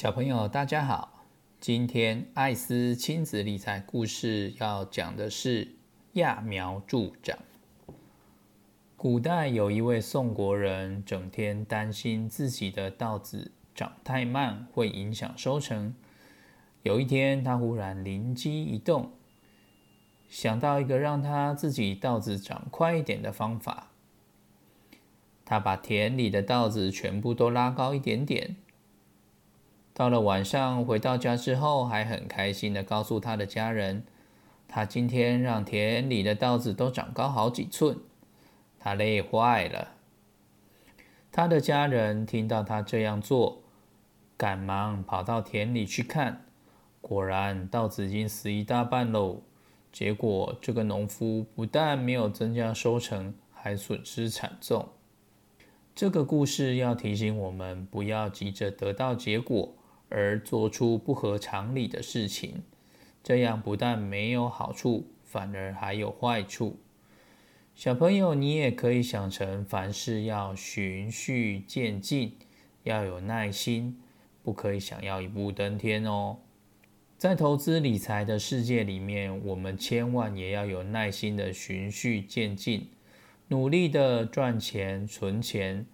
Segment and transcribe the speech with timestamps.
[0.00, 1.26] 小朋友，大家好！
[1.60, 5.74] 今天艾斯亲子理财故事要讲的是
[6.14, 7.38] 揠苗助长。
[8.96, 15.94] 古代有一位宋国人，整天担心自己的稻子长太慢会影响收成。
[16.82, 19.12] 有一天，他忽然灵机一动，
[20.30, 23.88] 想到一个让他自己稻子长快一点的方法。
[25.44, 28.56] 他把田里的稻子全部都拉高一点点。
[30.00, 34.02] 到了晚上，回到家之后，还很开心的告诉他的家人，
[34.66, 37.98] 他今天让田里的稻子都长高好几寸，
[38.78, 39.88] 他累坏了。
[41.30, 43.60] 他的家人听到他这样做，
[44.38, 46.46] 赶忙跑到田里去看，
[47.02, 49.42] 果然稻子已经死一大半喽。
[49.92, 54.88] 结果这个农夫不但没有增加收成，还损失惨重。
[55.94, 59.74] 这个故事要提醒我们，不要急着得到结果。
[60.10, 62.62] 而做出不合常理的事情，
[63.22, 66.78] 这样不但没有好处，反而还有坏处。
[67.74, 72.36] 小朋友，你也可以想成，凡事要循序渐进，
[72.82, 73.98] 要有耐心，
[74.42, 76.38] 不可以想要一步登天哦。
[77.16, 82.88] 在投资理财的世界里面，我们千万也要有耐心的循序渐进，
[83.48, 85.86] 努力的赚钱存钱。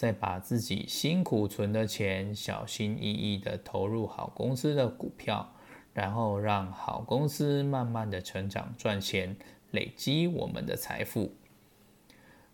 [0.00, 5.52] 再把自己辛苦存的钱，小心翼翼地投入好公司的股票，
[5.92, 9.36] 然后让好公司慢慢的成长赚钱，
[9.72, 11.34] 累积我们的财富。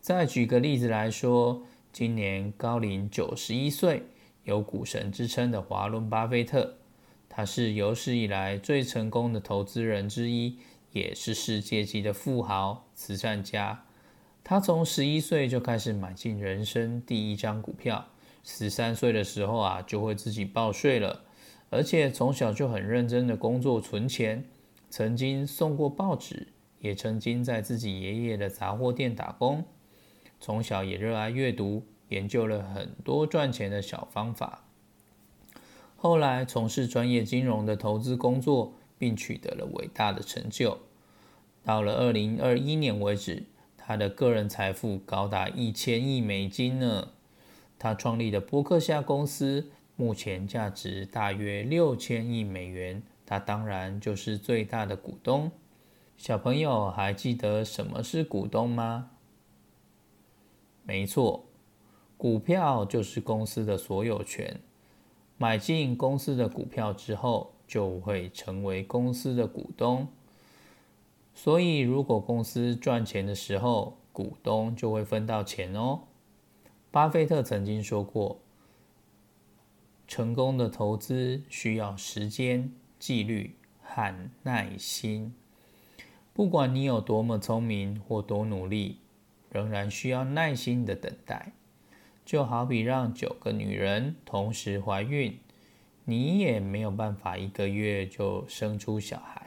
[0.00, 4.04] 再举个例子来说，今年高龄九十一岁，
[4.44, 6.76] 有股神之称的华伦巴菲特，
[7.28, 10.58] 他是有史以来最成功的投资人之一，
[10.92, 13.84] 也是世界级的富豪、慈善家。
[14.44, 18.08] 他从十一岁就开始买进人生第一张股票，
[18.42, 21.22] 十三岁的时候啊就会自己报税了，
[21.70, 24.44] 而且从小就很认真的工作存钱，
[24.90, 26.48] 曾经送过报纸，
[26.80, 29.64] 也曾经在自己爷爷的杂货店打工。
[30.40, 34.64] 从小也热爱阅读，研究了很多赚钱的小方法。
[35.96, 40.80] 后来从事专业金融的投资工作，并取得了伟大的成就。
[41.62, 43.44] 到了二零二一年为止。
[43.84, 47.08] 他的个人财富高达一千亿美金呢。
[47.78, 55.50] 他创立的波克夏公司目前价值大约六千亿美元，他当然就是最大的股东。
[56.16, 59.10] 小朋友还记得什么是股东吗？
[60.84, 61.46] 没错，
[62.16, 64.60] 股票就是公司的所有权。
[65.36, 70.06] 买进公司的股票之后，就会成为公司的股东。
[71.34, 76.00] 所以，如果公司赚钱的时候，股东就会分到钱哦。
[76.90, 78.38] 巴菲特曾经说过
[80.06, 85.34] ：“成功的投资需要时间、纪律和耐心。
[86.34, 88.98] 不管你有多么聪明或多努力，
[89.50, 91.52] 仍然需要耐心的等待。
[92.24, 95.38] 就好比让九个女人同时怀孕，
[96.04, 99.40] 你也没有办法一个月就生出小孩。”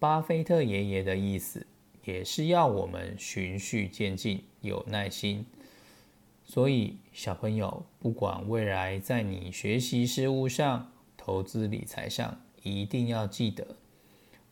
[0.00, 1.66] 巴菲特爷爷的意思
[2.04, 5.44] 也是要我们循序渐进，有耐心。
[6.44, 13.76] 所以，小朋友，不管未来在你学习事物上、投资理财上，一定要记得，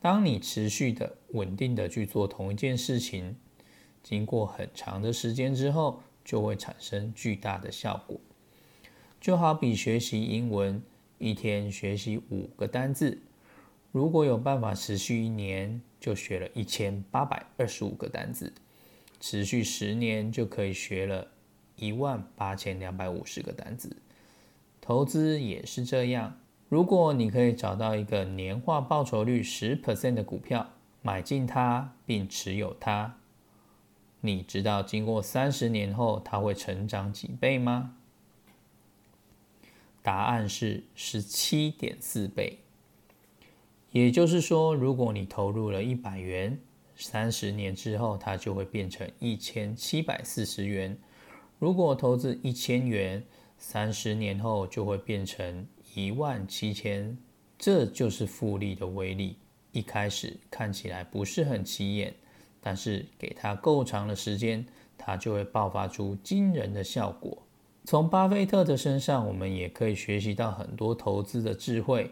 [0.00, 3.36] 当你持续的、稳定的去做同一件事情，
[4.02, 8.20] 经过很长的时间之后，就会产生巨大的效果。
[9.20, 10.82] 就好比学习英文，
[11.18, 13.22] 一天学习五个单字。
[13.98, 18.52] 如果有办法持续一年，就学了一千八百二十五个单字；
[19.18, 21.26] 持续十年，就可以学了
[21.74, 23.96] 一万八千两百五十个单字。
[24.80, 26.38] 投资也是这样，
[26.68, 30.70] 如果你可以找到一个年化报酬率十 percent 的股票，
[31.02, 33.16] 买进它并持有它，
[34.20, 37.96] 你知道经过三十年后它会成长几倍吗？
[40.04, 42.60] 答案是十七点四倍。
[43.90, 46.58] 也就是说，如果你投入了一百元，
[46.96, 50.94] 三十年之后它就会变成一千七百四十元；
[51.58, 53.24] 如果投资一千元，
[53.56, 57.16] 三十年后就会变成一万七千。
[57.58, 59.36] 这就是复利的威力。
[59.72, 62.14] 一开始看起来不是很起眼，
[62.60, 64.64] 但是给它够长的时间，
[64.96, 67.36] 它就会爆发出惊人的效果。
[67.84, 72.10] 从巴菲特的身上，我们也可以学习到很多投资的智慧。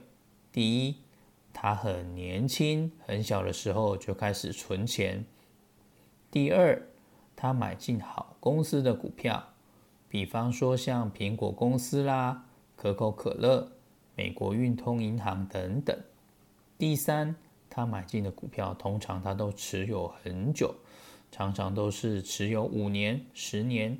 [0.50, 0.96] 第一，
[1.58, 5.24] 他很年轻，很小的时候就开始存钱。
[6.30, 6.86] 第二，
[7.34, 9.42] 他买进好公司的股票，
[10.06, 12.44] 比方说像苹果公司啦、
[12.76, 13.72] 可口可乐、
[14.14, 15.98] 美国运通银行等等。
[16.76, 17.34] 第三，
[17.70, 20.74] 他买进的股票通常他都持有很久，
[21.32, 23.98] 常常都是持有五年、十年，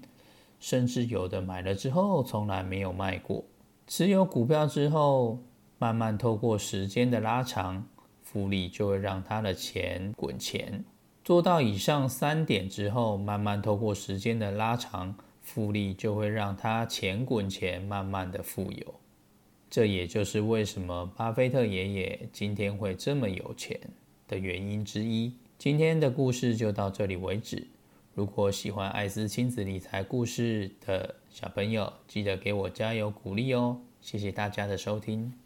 [0.60, 3.42] 甚至有的买了之后从来没有卖过。
[3.86, 5.38] 持有股票之后，
[5.78, 7.86] 慢慢透过时间的拉长，
[8.22, 10.84] 复利就会让他的钱滚钱。
[11.24, 18.94] 做到以上三点之后，慢慢透过时间的拉长，复利就会让他钱滚钱，慢慢的富有。
[19.68, 23.78] 这也就是为什么巴菲特爷爷今天会这么有钱
[24.28, 25.34] 的原因之一。
[25.58, 27.66] 今天的故事就到这里为止。
[28.14, 33.78] 如果喜欢艾斯亲子理财故事的小朋友，记得给我加油鼓励哦！
[34.00, 35.45] 谢谢大家的收听。